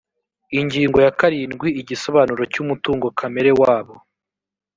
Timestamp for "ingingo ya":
0.59-1.11